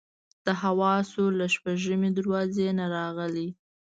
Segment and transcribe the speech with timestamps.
[0.45, 3.49] د حواسو له شپږمې دروازې نه راغلي.